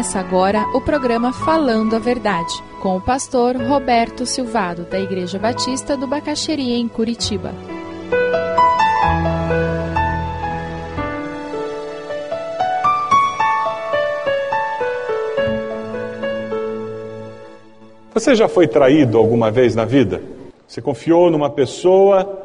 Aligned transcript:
Começa 0.00 0.18
agora 0.18 0.66
o 0.72 0.80
programa 0.80 1.30
Falando 1.30 1.94
a 1.94 1.98
Verdade, 1.98 2.54
com 2.80 2.96
o 2.96 3.00
pastor 3.02 3.54
Roberto 3.54 4.24
Silvado, 4.24 4.84
da 4.84 4.98
Igreja 4.98 5.38
Batista 5.38 5.94
do 5.94 6.06
Bacaxeria, 6.06 6.78
em 6.78 6.88
Curitiba. 6.88 7.52
Você 18.14 18.34
já 18.34 18.48
foi 18.48 18.66
traído 18.66 19.18
alguma 19.18 19.50
vez 19.50 19.76
na 19.76 19.84
vida? 19.84 20.22
Você 20.66 20.80
confiou 20.80 21.30
numa 21.30 21.50
pessoa 21.50 22.42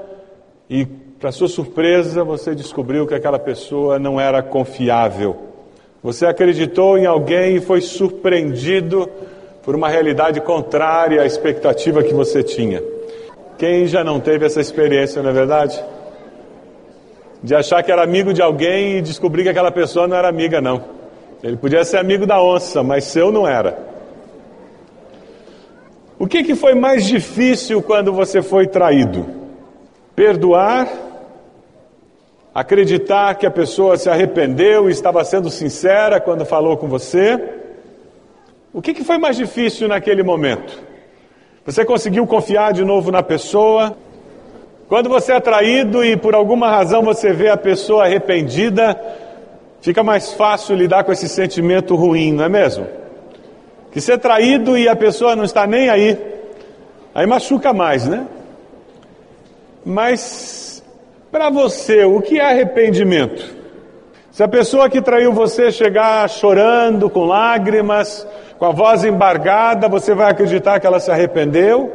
e, 0.70 0.86
para 0.86 1.32
sua 1.32 1.48
surpresa, 1.48 2.22
você 2.22 2.54
descobriu 2.54 3.08
que 3.08 3.16
aquela 3.16 3.40
pessoa 3.40 3.98
não 3.98 4.20
era 4.20 4.44
confiável. 4.44 5.55
Você 6.06 6.28
acreditou 6.28 7.00
em 7.00 7.08
alguém 7.08 7.56
e 7.56 7.60
foi 7.60 7.82
surpreendido 7.82 9.10
por 9.64 9.76
uma 9.76 9.90
realidade 9.90 10.40
contrária 10.40 11.20
à 11.20 11.26
expectativa 11.26 12.04
que 12.04 12.14
você 12.14 12.44
tinha. 12.44 12.80
Quem 13.58 13.88
já 13.88 14.04
não 14.04 14.20
teve 14.20 14.46
essa 14.46 14.62
experiência, 14.62 15.24
não 15.24 15.32
é 15.32 15.34
verdade? 15.34 15.84
De 17.42 17.56
achar 17.56 17.82
que 17.82 17.92
era 17.92 18.04
amigo 18.04 18.36
de 18.36 18.42
alguém 18.44 18.98
e 18.98 19.02
descobrir 19.02 19.42
que 19.42 19.50
aquela 19.50 19.72
pessoa 19.72 20.08
não 20.08 20.16
era 20.16 20.30
amiga, 20.30 20.62
não. 20.62 20.84
Ele 21.42 21.58
podia 21.58 21.84
ser 21.84 21.98
amigo 21.98 22.28
da 22.28 22.40
onça, 22.40 22.84
mas 22.84 23.06
seu 23.06 23.32
não 23.32 23.48
era. 23.48 23.76
O 26.20 26.28
que, 26.28 26.44
que 26.44 26.54
foi 26.54 26.76
mais 26.76 27.04
difícil 27.04 27.82
quando 27.82 28.14
você 28.14 28.44
foi 28.44 28.68
traído? 28.68 29.26
Perdoar 30.16 30.88
acreditar 32.56 33.36
que 33.36 33.46
a 33.46 33.52
pessoa 33.52 33.98
se 33.98 34.10
arrependeu 34.10 34.88
e 34.88 34.94
estava 34.94 35.22
sendo 35.26 35.50
sincera 35.50 36.22
quando 36.22 36.46
falou 36.46 36.78
com 36.78 36.88
você. 36.88 37.38
O 38.72 38.82
que, 38.82 38.94
que 38.94 39.04
foi 39.04 39.18
mais 39.18 39.36
difícil 39.36 39.90
naquele 39.90 40.24
momento? 40.24 40.82
Você 41.66 41.84
conseguiu 41.84 42.26
confiar 42.26 42.72
de 42.72 42.86
novo 42.86 43.12
na 43.12 43.22
pessoa? 43.22 43.98
Quando 44.88 45.10
você 45.10 45.34
é 45.34 45.40
traído 45.42 46.06
e 46.06 46.16
por 46.16 46.34
alguma 46.34 46.70
razão 46.70 47.04
você 47.04 47.34
vê 47.34 47.50
a 47.50 47.58
pessoa 47.58 48.06
arrependida, 48.06 48.98
fica 49.82 50.02
mais 50.02 50.32
fácil 50.32 50.78
lidar 50.78 51.04
com 51.04 51.12
esse 51.12 51.28
sentimento 51.28 51.94
ruim, 51.94 52.32
não 52.32 52.46
é 52.46 52.50
mesmo? 52.50 52.88
Que 53.92 54.00
ser 54.00 54.18
traído 54.18 54.78
e 54.78 54.88
a 54.88 54.96
pessoa 54.96 55.36
não 55.36 55.44
está 55.44 55.68
nem 55.68 55.90
aí, 55.90 56.18
aí 57.14 57.26
machuca 57.26 57.74
mais, 57.74 58.08
né? 58.08 58.26
Mas 59.84 60.75
para 61.36 61.50
você, 61.50 62.06
o 62.06 62.22
que 62.22 62.40
é 62.40 62.46
arrependimento? 62.46 63.44
Se 64.32 64.42
a 64.42 64.48
pessoa 64.48 64.90
que 64.90 65.02
traiu 65.02 65.34
você 65.34 65.70
chegar 65.70 66.30
chorando, 66.30 67.10
com 67.10 67.26
lágrimas, 67.26 68.26
com 68.58 68.64
a 68.64 68.72
voz 68.72 69.04
embargada, 69.04 69.90
você 69.90 70.16
vai 70.16 70.32
acreditar 70.32 70.80
que 70.80 70.88
ela 70.88 70.98
se 70.98 71.12
arrependeu? 71.12 71.92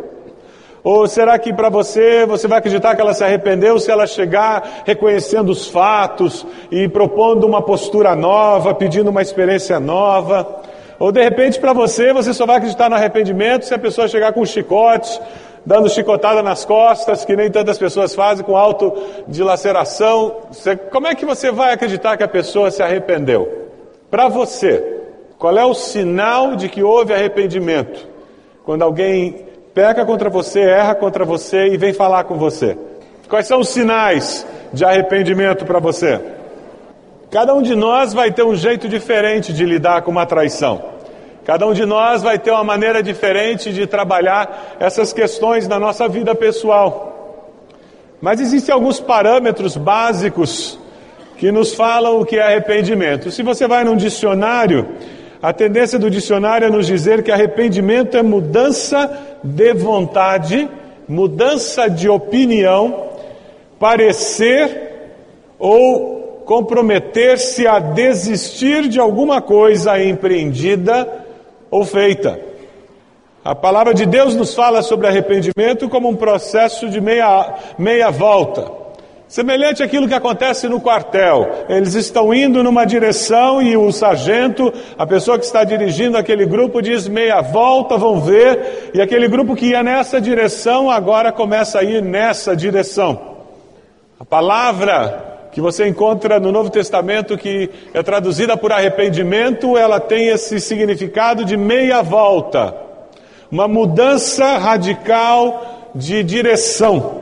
Ou 0.84 1.06
será 1.06 1.38
que 1.38 1.55
para 1.55 1.70
você, 1.70 2.27
você 2.27 2.46
vai 2.46 2.58
acreditar 2.58 2.94
que 2.94 3.00
ela 3.00 3.14
se 3.14 3.24
arrependeu 3.24 3.78
se 3.78 3.91
ela 3.91 4.06
chegar 4.06 4.83
reconhecendo 4.84 5.48
os 5.48 5.68
fatos 5.68 6.46
e 6.70 6.86
propondo 6.86 7.46
uma 7.46 7.62
postura 7.62 8.14
nova, 8.14 8.74
pedindo 8.74 9.08
uma 9.08 9.22
experiência 9.22 9.80
nova? 9.80 10.61
Ou 10.98 11.11
de 11.11 11.22
repente 11.22 11.58
para 11.58 11.72
você, 11.72 12.12
você 12.12 12.34
só 12.34 12.44
vai 12.44 12.56
acreditar 12.56 12.91
no 12.91 12.96
arrependimento 12.96 13.64
se 13.64 13.72
a 13.72 13.78
pessoa 13.78 14.06
chegar 14.06 14.34
com 14.34 14.42
um 14.42 14.46
chicote, 14.46 15.18
dando 15.64 15.89
chicotada 15.89 16.42
nas 16.42 16.64
costas, 16.64 17.25
que 17.25 17.36
nem 17.36 17.50
tantas 17.50 17.78
pessoas 17.78 18.14
fazem, 18.14 18.44
com 18.44 18.56
alto 18.56 18.92
de 19.28 19.42
laceração. 19.42 20.36
Você, 20.50 20.77
como 20.77 21.06
é 21.06 21.14
que 21.14 21.27
você 21.27 21.50
vai 21.50 21.72
acreditar 21.72 22.17
que 22.17 22.22
a 22.22 22.28
pessoa 22.28 22.70
se 22.70 22.83
arrependeu? 22.83 23.68
Para 24.11 24.29
você, 24.29 25.01
qual 25.39 25.57
é 25.57 25.64
o 25.64 25.74
sinal 25.74 26.57
de 26.57 26.68
que 26.68 26.83
houve 26.83 27.14
arrependimento? 27.14 28.08
Quando 28.64 28.83
alguém 28.83 29.46
peca 29.74 30.05
contra 30.05 30.29
você, 30.29 30.61
erra 30.61 30.95
contra 30.95 31.24
você 31.24 31.68
e 31.68 31.77
vem 31.77 31.92
falar 31.92 32.24
com 32.24 32.36
você. 32.36 32.77
Quais 33.29 33.46
são 33.46 33.61
os 33.61 33.68
sinais 33.68 34.46
de 34.73 34.85
arrependimento 34.85 35.64
para 35.64 35.79
você? 35.79 36.20
Cada 37.30 37.55
um 37.55 37.62
de 37.62 37.77
nós 37.77 38.12
vai 38.12 38.33
ter 38.33 38.42
um 38.42 38.56
jeito 38.56 38.89
diferente 38.89 39.52
de 39.52 39.64
lidar 39.64 40.02
com 40.02 40.11
uma 40.11 40.27
traição. 40.27 40.83
Cada 41.45 41.67
um 41.67 41.73
de 41.73 41.86
nós 41.86 42.23
vai 42.23 42.39
ter 42.39 42.51
uma 42.51 42.62
maneira 42.62 43.02
diferente 43.02 43.73
de 43.73 43.86
trabalhar 43.86 44.77
essas 44.78 45.12
questões 45.12 45.67
na 45.67 45.78
nossa 45.78 46.08
vida 46.08 46.34
pessoal. 46.34 47.11
Mas 48.20 48.40
existem 48.40 48.74
alguns 48.74 49.01
parâmetros 49.01 49.77
básicos 49.77 50.79
que 51.39 51.50
nos 51.50 51.74
falam 51.74 52.20
o 52.20 52.27
que 52.27 52.36
é 52.36 52.42
arrependimento. 52.42 53.30
Se 53.30 53.42
você 53.42 53.67
vai 53.67 53.83
num 53.83 53.96
dicionário, 53.96 54.86
a 55.42 55.55
tendência 55.55 55.98
do 55.98 56.11
dicionário 56.11 56.67
é 56.67 56.70
nos 56.70 56.86
dizer 56.86 57.23
que 57.23 57.33
arrependimento 57.33 58.18
é 58.18 58.23
mudança 58.23 59.39
de 59.42 59.73
vontade, 59.73 60.68
mudança 61.08 61.89
de 61.89 62.11
opinião, 62.11 63.08
parecer 63.79 64.90
ou 65.58 66.42
comprometer-se 66.45 67.67
a 67.67 67.79
desistir 67.79 68.86
de 68.89 69.00
alguma 69.00 69.40
coisa 69.40 70.02
empreendida 70.02 71.08
ou 71.70 71.85
feita. 71.85 72.39
A 73.42 73.55
palavra 73.55 73.95
de 73.95 74.05
Deus 74.05 74.35
nos 74.35 74.55
fala 74.55 74.83
sobre 74.83 75.07
arrependimento 75.07 75.89
como 75.89 76.08
um 76.08 76.17
processo 76.17 76.91
de 76.91 77.01
meia, 77.01 77.55
meia 77.79 78.11
volta. 78.11 78.81
Semelhante 79.27 79.83
àquilo 79.83 80.09
que 80.09 80.14
acontece 80.14 80.69
no 80.69 80.80
quartel. 80.80 81.48
Eles 81.69 81.95
estão 81.95 82.35
indo 82.35 82.64
numa 82.64 82.85
direção 82.85 83.63
e 83.63 83.77
o 83.77 83.92
sargento, 83.92 84.73
a 84.98 85.07
pessoa 85.07 85.39
que 85.39 85.45
está 85.45 85.63
dirigindo 85.63 86.19
aquele 86.19 86.45
grupo, 86.45 86.83
diz 86.83 87.07
meia 87.07 87.41
volta, 87.41 87.97
vão 87.97 88.20
ver. 88.20 88.91
E 88.92 89.01
aquele 89.01 89.29
grupo 89.29 89.55
que 89.55 89.67
ia 89.67 89.85
nessa 89.85 90.20
direção 90.20 90.91
agora 90.91 91.30
começa 91.30 91.79
a 91.79 91.85
ir 91.85 92.03
nessa 92.03 92.57
direção. 92.57 93.39
A 94.19 94.25
palavra 94.25 95.30
que 95.52 95.61
você 95.61 95.86
encontra 95.86 96.38
no 96.38 96.52
Novo 96.52 96.70
Testamento, 96.70 97.36
que 97.36 97.68
é 97.92 98.02
traduzida 98.02 98.56
por 98.56 98.72
arrependimento, 98.72 99.77
ela 99.77 99.98
tem 99.98 100.28
esse 100.28 100.61
significado 100.61 101.44
de 101.44 101.56
meia 101.56 102.02
volta, 102.02 102.74
uma 103.50 103.66
mudança 103.66 104.58
radical 104.58 105.90
de 105.94 106.22
direção. 106.22 107.20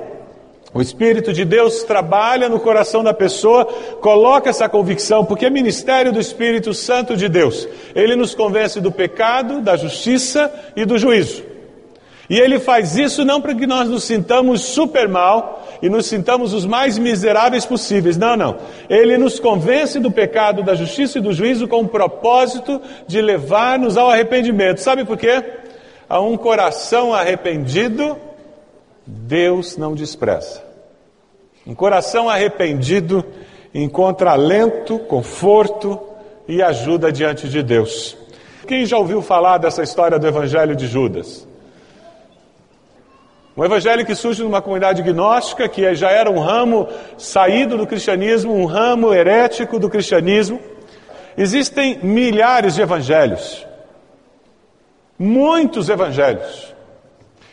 O 0.74 0.82
Espírito 0.82 1.32
de 1.32 1.46
Deus 1.46 1.82
trabalha 1.82 2.48
no 2.48 2.60
coração 2.60 3.02
da 3.02 3.14
pessoa, 3.14 3.64
coloca 4.00 4.50
essa 4.50 4.68
convicção, 4.68 5.24
porque 5.24 5.46
é 5.46 5.50
ministério 5.50 6.12
do 6.12 6.20
Espírito 6.20 6.74
Santo 6.74 7.16
de 7.16 7.28
Deus. 7.28 7.66
Ele 7.94 8.14
nos 8.14 8.34
convence 8.34 8.78
do 8.78 8.92
pecado, 8.92 9.62
da 9.62 9.76
justiça 9.76 10.52
e 10.76 10.84
do 10.84 10.98
juízo. 10.98 11.47
E 12.28 12.38
ele 12.38 12.58
faz 12.58 12.96
isso 12.96 13.24
não 13.24 13.40
para 13.40 13.54
que 13.54 13.66
nós 13.66 13.88
nos 13.88 14.04
sintamos 14.04 14.60
super 14.60 15.08
mal 15.08 15.66
e 15.80 15.88
nos 15.88 16.06
sintamos 16.06 16.52
os 16.52 16.66
mais 16.66 16.98
miseráveis 16.98 17.64
possíveis. 17.64 18.18
Não, 18.18 18.36
não. 18.36 18.58
Ele 18.88 19.16
nos 19.16 19.40
convence 19.40 19.98
do 19.98 20.10
pecado, 20.10 20.62
da 20.62 20.74
justiça 20.74 21.18
e 21.18 21.22
do 21.22 21.32
juízo 21.32 21.66
com 21.66 21.80
o 21.80 21.88
propósito 21.88 22.82
de 23.06 23.22
levar-nos 23.22 23.96
ao 23.96 24.10
arrependimento. 24.10 24.78
Sabe 24.78 25.06
por 25.06 25.16
quê? 25.16 25.42
A 26.06 26.20
um 26.20 26.36
coração 26.36 27.14
arrependido, 27.14 28.16
Deus 29.06 29.78
não 29.78 29.94
despreza. 29.94 30.62
Um 31.66 31.74
coração 31.74 32.28
arrependido 32.28 33.24
encontra 33.74 34.32
alento, 34.32 34.98
conforto 34.98 35.98
e 36.46 36.62
ajuda 36.62 37.10
diante 37.10 37.48
de 37.48 37.62
Deus. 37.62 38.16
Quem 38.66 38.84
já 38.84 38.98
ouviu 38.98 39.22
falar 39.22 39.56
dessa 39.56 39.82
história 39.82 40.18
do 40.18 40.26
Evangelho 40.26 40.76
de 40.76 40.86
Judas? 40.86 41.48
Um 43.58 43.64
evangelho 43.64 44.06
que 44.06 44.14
surge 44.14 44.44
numa 44.44 44.62
comunidade 44.62 45.02
gnóstica, 45.02 45.68
que 45.68 45.92
já 45.92 46.12
era 46.12 46.30
um 46.30 46.38
ramo 46.38 46.86
saído 47.16 47.76
do 47.76 47.88
cristianismo, 47.88 48.54
um 48.54 48.66
ramo 48.66 49.12
herético 49.12 49.80
do 49.80 49.90
cristianismo. 49.90 50.60
Existem 51.36 51.98
milhares 52.00 52.76
de 52.76 52.82
evangelhos. 52.82 53.66
Muitos 55.18 55.88
evangelhos. 55.88 56.72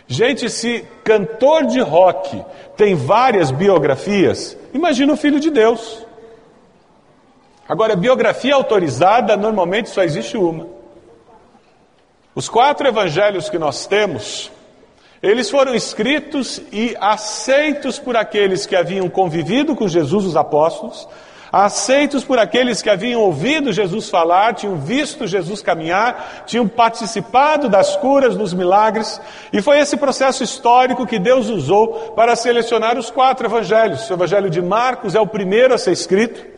Gente, 0.08 0.48
se 0.48 0.86
cantor 1.04 1.66
de 1.66 1.80
rock 1.80 2.40
tem 2.78 2.94
várias 2.94 3.50
biografias, 3.50 4.56
imagina 4.76 5.12
o 5.12 5.18
filho 5.18 5.40
de 5.40 5.50
Deus. 5.50 6.06
Agora, 7.68 7.96
biografia 7.96 8.54
autorizada, 8.54 9.36
normalmente 9.36 9.90
só 9.90 10.04
existe 10.04 10.38
uma. 10.38 10.68
Os 12.36 12.48
quatro 12.48 12.88
evangelhos 12.88 13.50
que 13.50 13.58
nós 13.58 13.88
temos 13.88 14.52
eles 15.26 15.50
foram 15.50 15.74
escritos 15.74 16.62
e 16.72 16.96
aceitos 17.02 17.98
por 17.98 18.16
aqueles 18.16 18.68
que 18.68 18.76
haviam 18.76 19.10
convivido 19.10 19.76
com 19.76 19.88
Jesus, 19.88 20.24
os 20.24 20.36
apóstolos, 20.36 21.08
aceitos 21.52 22.24
por 22.24 22.38
aqueles 22.38 22.80
que 22.82 22.92
haviam 22.92 23.22
ouvido 23.22 23.74
Jesus 23.74 24.08
falar, 24.08 24.54
tinham 24.54 24.76
visto 24.76 25.26
Jesus 25.26 25.64
caminhar, 25.64 26.44
tinham 26.46 26.68
participado 26.68 27.68
das 27.68 27.96
curas, 27.96 28.38
dos 28.38 28.54
milagres, 28.54 29.20
e 29.52 29.64
foi 29.64 29.80
esse 29.80 29.98
processo 29.98 30.44
histórico 30.44 31.08
que 31.08 31.18
Deus 31.18 31.50
usou 31.50 32.14
para 32.16 32.36
selecionar 32.36 32.96
os 32.96 33.10
quatro 33.10 33.48
evangelhos. 33.48 34.08
O 34.10 34.14
evangelho 34.14 34.50
de 34.50 34.62
Marcos 34.62 35.16
é 35.16 35.20
o 35.20 35.26
primeiro 35.26 35.74
a 35.74 35.78
ser 35.80 35.94
escrito, 35.94 36.55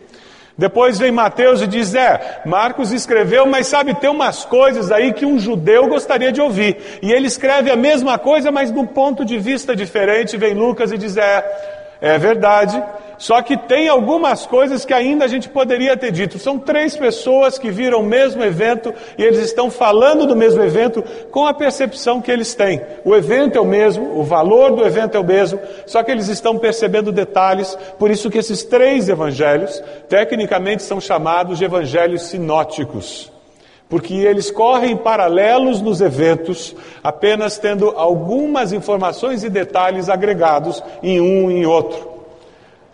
Depois 0.58 0.98
vem 0.98 1.12
Mateus 1.12 1.62
e 1.62 1.68
diz: 1.68 1.94
É, 1.94 2.42
Marcos 2.46 2.92
escreveu, 2.92 3.46
mas 3.46 3.68
sabe, 3.68 3.94
tem 3.94 4.10
umas 4.10 4.44
coisas 4.44 4.92
aí 4.92 5.14
que 5.14 5.26
um 5.26 5.38
judeu 5.38 5.88
gostaria 5.88 6.32
de 6.32 6.42
ouvir. 6.42 7.00
E 7.02 7.12
ele 7.12 7.28
escreve 7.28 7.70
a 7.70 7.76
mesma 7.76 8.18
coisa, 8.18 8.52
mas 8.52 8.72
de 8.72 8.80
um 8.80 8.86
ponto 8.86 9.24
de 9.24 9.38
vista 9.38 9.76
diferente. 9.76 10.36
Vem 10.36 10.56
Lucas 10.56 10.92
e 10.92 10.98
diz: 10.98 11.16
É, 11.16 11.77
é 12.00 12.18
verdade, 12.18 12.82
só 13.18 13.42
que 13.42 13.58
tem 13.58 13.88
algumas 13.88 14.46
coisas 14.46 14.86
que 14.86 14.94
ainda 14.94 15.26
a 15.26 15.28
gente 15.28 15.50
poderia 15.50 15.98
ter 15.98 16.12
dito. 16.12 16.38
São 16.38 16.60
três 16.60 16.96
pessoas 16.96 17.58
que 17.58 17.72
viram 17.72 18.02
o 18.02 18.06
mesmo 18.06 18.44
evento 18.44 18.94
e 19.18 19.24
eles 19.24 19.40
estão 19.40 19.72
falando 19.72 20.28
do 20.28 20.36
mesmo 20.36 20.64
evento 20.64 21.04
com 21.32 21.46
a 21.48 21.54
percepção 21.54 22.22
que 22.22 22.32
eles 22.32 22.54
têm. 22.54 22.82
O 23.04 23.16
evento 23.16 23.58
é 23.58 23.62
o 23.62 23.66
mesmo, 23.66 24.20
o 24.20 24.24
valor 24.24 24.76
do 24.76 24.86
evento 24.86 25.18
é 25.18 25.20
o 25.20 25.24
mesmo, 25.24 25.60
só 25.86 26.04
que 26.04 26.12
eles 26.12 26.28
estão 26.28 26.58
percebendo 26.58 27.12
detalhes. 27.12 27.78
Por 27.98 28.12
isso 28.12 28.30
que 28.30 28.38
esses 28.38 28.64
três 28.64 29.10
evangelhos, 29.10 29.82
tecnicamente, 30.08 30.84
são 30.84 31.02
chamados 31.02 31.58
de 31.58 31.66
evangelhos 31.66 32.24
sinóticos 32.24 33.36
porque 33.90 34.14
eles 34.14 34.52
correm 34.52 34.98
paralelos 34.98 35.82
nos 35.82 36.02
eventos, 36.02 36.76
apenas 37.04 37.58
tendo 37.58 37.90
algumas 37.96 38.74
informações 38.74 39.44
e 39.44 39.50
detalhes 39.50 40.10
agregados 40.10 40.84
em 41.02 41.22
um 41.22 41.50
e 41.50 41.60
em 41.60 41.66
outro. 41.66 42.08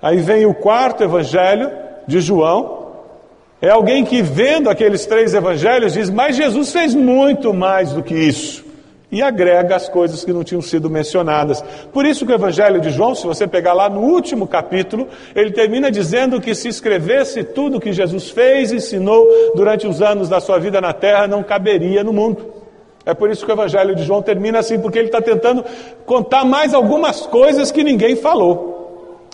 Aí 0.02 0.18
vem 0.18 0.46
o 0.46 0.54
quarto 0.54 1.04
evangelho 1.04 1.72
de 2.08 2.20
João. 2.20 2.84
É 3.62 3.70
alguém 3.70 4.04
que, 4.04 4.22
vendo 4.22 4.70
aqueles 4.70 5.06
três 5.06 5.34
evangelhos, 5.34 5.94
diz: 5.94 6.10
Mas 6.10 6.36
Jesus 6.36 6.72
fez 6.72 6.94
muito 6.94 7.54
mais 7.54 7.94
do 7.94 8.04
que 8.04 8.14
isso 8.14 8.73
e 9.14 9.22
agrega 9.22 9.76
as 9.76 9.88
coisas 9.88 10.26
que 10.26 10.34
não 10.34 10.44
tinham 10.44 10.62
sido 10.62 10.90
mencionadas. 10.90 11.64
Por 11.94 12.04
isso 12.04 12.26
que 12.26 12.32
o 12.32 12.36
Evangelho 12.36 12.82
de 12.82 12.90
João, 12.90 13.14
se 13.14 13.28
você 13.28 13.48
pegar 13.48 13.74
lá 13.74 13.88
no 13.88 14.02
último 14.02 14.48
capítulo, 14.48 15.08
ele 15.36 15.52
termina 15.52 15.92
dizendo 15.92 16.42
que 16.42 16.56
se 16.56 16.68
escrevesse 16.68 17.44
tudo 17.44 17.80
que 17.80 17.94
Jesus 17.94 18.32
fez 18.32 18.72
e 18.72 18.78
ensinou 18.78 19.28
durante 19.56 19.86
os 19.86 20.02
anos 20.02 20.28
da 20.28 20.40
sua 20.40 20.58
vida 20.58 20.82
na 20.82 20.94
terra, 20.94 21.28
não 21.28 21.44
caberia 21.44 22.04
no 22.04 22.12
mundo. 22.12 22.54
É 23.06 23.14
por 23.14 23.30
isso 23.30 23.46
que 23.46 23.52
o 23.52 23.54
Evangelho 23.54 23.96
de 23.96 24.04
João 24.04 24.24
termina 24.24 24.58
assim, 24.58 24.80
porque 24.80 24.98
ele 24.98 25.10
está 25.10 25.22
tentando 25.22 25.64
contar 26.08 26.44
mais 26.44 26.74
algumas 26.74 27.28
coisas 27.28 27.72
que 27.72 27.84
ninguém 27.84 28.16
falou. 28.16 28.73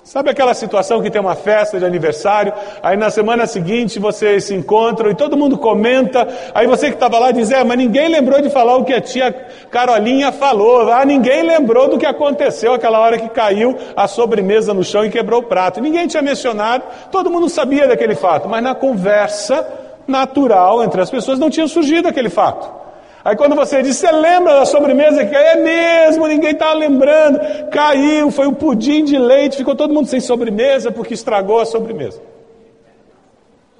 Sabe 0.10 0.32
aquela 0.32 0.56
situação 0.56 1.04
que 1.04 1.12
tem 1.12 1.22
uma 1.22 1.36
festa 1.36 1.78
de 1.78 1.86
aniversário, 1.86 2.52
aí 2.82 2.98
na 2.98 3.12
semana 3.12 3.46
seguinte 3.46 4.00
vocês 4.00 4.46
se 4.46 4.56
encontram 4.56 5.12
e 5.12 5.14
todo 5.14 5.38
mundo 5.38 5.56
comenta, 5.56 6.28
aí 6.56 6.66
você 6.66 6.88
que 6.88 6.96
estava 6.96 7.20
lá 7.20 7.30
diz, 7.30 7.52
é, 7.52 7.64
mas 7.64 7.78
ninguém 7.78 8.10
lembrou 8.10 8.42
de 8.42 8.50
falar 8.50 8.76
o 8.76 8.84
que 8.84 8.92
a 8.92 9.00
tia 9.00 9.32
Carolinha 9.70 10.32
falou, 10.32 10.92
ah, 10.92 11.06
ninguém 11.06 11.44
lembrou 11.44 11.88
do 11.88 12.00
que 12.00 12.08
aconteceu 12.08 12.74
aquela 12.74 12.98
hora 13.00 13.20
que 13.20 13.30
caiu 13.30 13.78
a 13.96 14.08
sobremesa 14.08 14.74
no 14.74 14.84
chão 14.84 15.06
e 15.06 15.12
quebrou 15.12 15.42
o 15.42 15.44
prato. 15.44 15.80
Ninguém 15.80 16.08
tinha 16.08 16.24
mencionado, 16.24 16.86
todo 17.12 17.30
mundo 17.30 17.48
sabia 17.48 17.88
daquele 17.88 18.16
fato, 18.16 18.50
mas 18.50 18.64
na 18.64 18.74
conversa 18.74 19.64
natural 20.08 20.84
entre 20.84 21.02
as 21.02 21.12
pessoas 21.12 21.38
não 21.38 21.52
tinha 21.52 21.68
surgido 21.68 22.08
aquele 22.08 22.30
fato. 22.30 22.79
Aí 23.24 23.36
quando 23.36 23.56
você 23.56 23.82
diz, 23.82 23.98
você 23.98 24.12
lembra 24.12 24.60
da 24.60 24.66
sobremesa 24.66 25.26
que 25.26 25.36
é 25.36 25.56
mesmo, 25.58 26.26
ninguém 26.26 26.52
está 26.52 26.74
lembrando, 26.74 27.40
caiu, 27.70 28.32
foi 28.32 28.48
um 28.48 28.54
pudim 28.54 29.04
de 29.04 29.18
leite, 29.18 29.58
ficou 29.58 29.76
todo 29.76 29.94
mundo 29.94 30.08
sem 30.08 30.22
sobremesa 30.22 30.92
porque 30.92 31.14
estragou 31.14 31.60
a 31.60 31.66
sobremesa. 31.66 32.22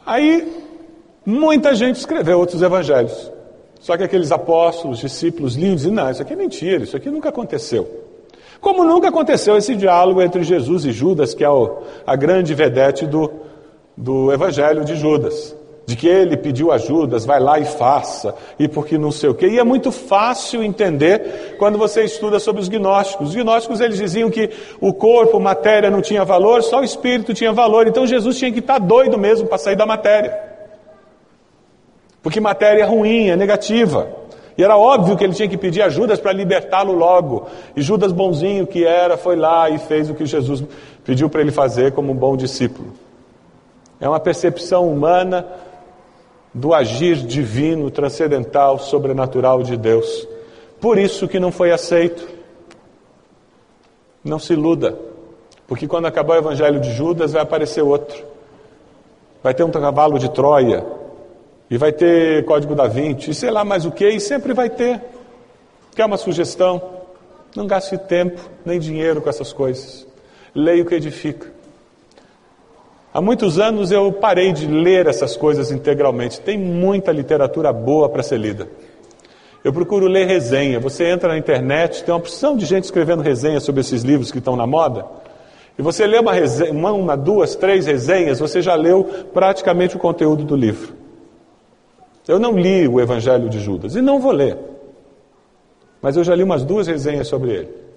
Aí 0.06 0.46
muita 1.26 1.74
gente 1.74 1.96
escreveu 1.96 2.38
outros 2.38 2.62
evangelhos. 2.62 3.32
Só 3.80 3.96
que 3.96 4.04
aqueles 4.04 4.30
apóstolos, 4.32 5.00
discípulos 5.00 5.56
lindos, 5.56 5.86
e 5.86 5.92
não, 5.92 6.12
isso 6.12 6.22
aqui 6.22 6.34
é 6.34 6.36
mentira, 6.36 6.84
isso 6.84 6.98
aqui 6.98 7.10
nunca 7.10 7.30
aconteceu. 7.30 7.88
Como 8.60 8.84
nunca 8.84 9.08
aconteceu 9.08 9.56
esse 9.56 9.74
diálogo 9.74 10.22
entre 10.22 10.44
Jesus 10.44 10.84
e 10.84 10.92
Judas, 10.92 11.34
que 11.34 11.46
é 11.46 11.50
o, 11.50 11.78
a 12.06 12.14
grande 12.18 12.54
vedete 12.54 13.08
do, 13.08 13.32
do 13.96 14.34
evangelho 14.34 14.84
de 14.84 14.98
Judas 14.98 15.56
de 15.90 15.96
que 15.96 16.08
ele 16.08 16.38
pediu 16.38 16.72
ajudas, 16.72 17.26
vai 17.26 17.40
lá 17.40 17.58
e 17.58 17.66
faça, 17.66 18.36
e 18.60 18.68
porque 18.68 18.96
não 18.96 19.12
sei 19.12 19.28
o 19.28 19.34
quê. 19.34 19.48
E 19.48 19.58
é 19.58 19.64
muito 19.64 19.92
fácil 19.92 20.64
entender 20.64 21.56
quando 21.58 21.80
você 21.80 22.04
estuda 22.04 22.40
sobre 22.40 22.62
os 22.62 22.70
gnósticos. 22.70 23.30
Os 23.30 23.36
gnósticos 23.36 23.82
eles 23.82 23.98
diziam 23.98 24.30
que 24.30 24.52
o 24.80 24.94
corpo, 24.94 25.40
matéria 25.40 25.90
não 25.90 26.00
tinha 26.00 26.24
valor, 26.24 26.62
só 26.62 26.82
o 26.82 26.84
espírito 26.84 27.34
tinha 27.34 27.52
valor. 27.52 27.88
Então 27.88 28.06
Jesus 28.06 28.38
tinha 28.38 28.52
que 28.52 28.60
estar 28.60 28.78
doido 28.78 29.18
mesmo 29.18 29.48
para 29.48 29.58
sair 29.58 29.76
da 29.76 29.84
matéria. 29.84 30.40
Porque 32.22 32.40
matéria 32.40 32.84
é 32.84 32.86
ruim, 32.86 33.30
é 33.30 33.36
negativa. 33.36 34.10
E 34.56 34.64
era 34.64 34.78
óbvio 34.78 35.18
que 35.18 35.24
ele 35.24 35.34
tinha 35.34 35.50
que 35.50 35.58
pedir 35.58 35.82
ajudas 35.82 36.20
para 36.20 36.32
libertá-lo 36.32 36.94
logo. 36.94 37.48
E 37.76 37.82
Judas, 37.82 38.12
bonzinho 38.12 38.68
que 38.68 38.86
era, 38.86 39.18
foi 39.18 39.36
lá 39.36 39.68
e 39.72 39.80
fez 39.80 40.08
o 40.08 40.14
que 40.14 40.28
Jesus 40.28 40.64
pediu 41.04 41.32
para 41.32 41.42
ele 41.42 41.52
fazer 41.52 41.94
como 41.94 42.12
um 42.12 42.16
bom 42.16 42.38
discípulo. 42.38 42.94
É 44.00 44.08
uma 44.08 44.20
percepção 44.20 44.88
humana 44.88 45.48
do 46.54 46.74
agir 46.74 47.16
divino, 47.18 47.92
transcendental, 47.92 48.80
sobrenatural 48.80 49.64
de 49.64 49.78
Deus. 49.78 50.28
Por 50.80 50.98
isso 50.98 51.28
que 51.28 51.40
não 51.40 51.52
foi 51.52 51.72
aceito. 51.72 52.28
Não 54.24 54.40
se 54.40 54.54
iluda, 54.54 54.98
porque 55.68 55.88
quando 55.88 56.06
acabar 56.06 56.36
o 56.36 56.40
evangelho 56.40 56.80
de 56.80 56.92
Judas 56.92 57.32
vai 57.32 57.42
aparecer 57.42 57.82
outro. 57.82 58.26
Vai 59.42 59.54
ter 59.54 59.64
um 59.64 59.72
cavalo 59.72 60.20
de 60.20 60.30
Troia, 60.30 60.86
e 61.70 61.78
vai 61.78 61.94
ter 61.94 62.44
código 62.46 62.74
da 62.76 62.88
Vinci, 62.88 63.32
e 63.32 63.34
sei 63.34 63.52
lá 63.52 63.64
mais 63.64 63.86
o 63.86 63.92
que, 63.92 64.10
e 64.10 64.20
sempre 64.20 64.54
vai 64.54 64.70
ter. 64.70 65.02
Quer 65.96 66.06
uma 66.06 66.18
sugestão? 66.18 66.82
Não 67.56 67.68
gaste 67.68 67.98
tempo 67.98 68.42
nem 68.66 68.80
dinheiro 68.80 69.22
com 69.22 69.30
essas 69.30 69.54
coisas. 69.54 70.08
Leia 70.54 70.82
o 70.82 70.86
que 70.86 70.96
edifica. 70.96 71.59
Há 73.12 73.20
muitos 73.20 73.58
anos 73.58 73.92
eu 73.92 74.12
parei 74.12 74.52
de 74.52 74.68
ler 74.68 75.08
essas 75.08 75.36
coisas 75.36 75.72
integralmente. 75.72 76.40
Tem 76.40 76.58
muita 76.58 77.12
literatura 77.12 77.74
boa 77.74 78.08
para 78.08 78.22
ser 78.22 78.38
lida. 78.38 78.68
Eu 79.64 79.74
procuro 79.74 80.08
ler 80.08 80.28
resenha. 80.28 80.80
Você 80.80 81.06
entra 81.06 81.30
na 81.30 81.38
internet, 81.38 82.04
tem 82.04 82.14
uma 82.14 82.20
opção 82.20 82.56
de 82.56 82.66
gente 82.66 82.84
escrevendo 82.84 83.24
resenha 83.24 83.60
sobre 83.60 83.82
esses 83.82 84.04
livros 84.04 84.32
que 84.32 84.38
estão 84.38 84.56
na 84.56 84.68
moda. 84.68 85.06
E 85.78 85.82
você 85.82 86.06
lê 86.06 86.20
uma, 86.20 86.34
resenha, 86.34 86.72
uma, 86.72 86.92
uma, 86.92 87.18
duas, 87.18 87.56
três 87.56 87.86
resenhas, 87.88 88.40
você 88.40 88.62
já 88.62 88.76
leu 88.76 89.04
praticamente 89.34 89.96
o 89.96 90.00
conteúdo 90.00 90.44
do 90.44 90.56
livro. 90.56 90.94
Eu 92.28 92.38
não 92.38 92.52
li 92.52 92.88
o 92.88 93.02
Evangelho 93.02 93.50
de 93.50 93.60
Judas 93.60 93.96
e 93.96 94.02
não 94.02 94.20
vou 94.20 94.32
ler. 94.32 94.56
Mas 96.00 96.16
eu 96.16 96.24
já 96.24 96.36
li 96.36 96.44
umas 96.44 96.64
duas 96.64 96.86
resenhas 96.86 97.28
sobre 97.28 97.52
ele. 97.52 97.89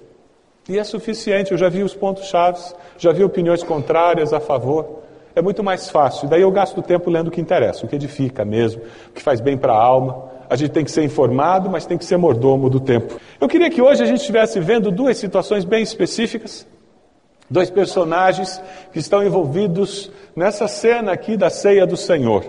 E 0.69 0.79
é 0.79 0.85
suficiente, 0.85 1.53
eu 1.53 1.58
já 1.58 1.69
vi 1.69 1.82
os 1.82 1.94
pontos 1.94 2.27
chaves, 2.27 2.75
já 2.96 3.13
vi 3.13 3.25
opiniões 3.25 3.63
contrárias 3.63 4.32
a 4.32 4.41
favor 4.41 5.03
é 5.34 5.43
muito 5.43 5.63
mais 5.63 5.89
fácil. 5.89 6.29
Daí 6.29 6.43
eu 6.43 6.51
gasto 6.51 6.82
tempo 6.82 7.10
lendo 7.10 7.29
o 7.29 7.31
que 7.31 7.41
interessa, 7.41 7.84
o 7.84 7.89
que 7.89 7.96
edifica 7.96 8.44
mesmo, 8.44 8.82
o 9.08 9.13
que 9.13 9.22
faz 9.22 9.41
bem 9.41 9.56
para 9.56 9.72
a 9.72 9.82
alma. 9.82 10.31
A 10.48 10.56
gente 10.56 10.72
tem 10.72 10.84
que 10.84 10.91
ser 10.91 11.03
informado, 11.03 11.70
mas 11.70 11.87
tem 11.87 11.96
que 11.96 12.05
ser 12.05 12.17
mordomo 12.17 12.69
do 12.69 12.79
tempo. 12.79 13.19
Eu 13.41 13.48
queria 13.48 13.70
que 13.70 13.81
hoje 13.81 14.03
a 14.03 14.06
gente 14.06 14.20
estivesse 14.20 14.60
vendo 14.60 14.91
duas 14.91 15.17
situações 15.17 15.65
bem 15.65 15.82
específicas, 15.82 16.67
dois 17.48 17.70
personagens 17.70 18.60
que 18.93 18.98
estão 18.98 19.25
envolvidos 19.25 20.10
nessa 20.37 20.69
cena 20.69 21.13
aqui 21.13 21.37
da 21.37 21.48
ceia 21.48 21.87
do 21.87 21.96
Senhor. 21.96 22.44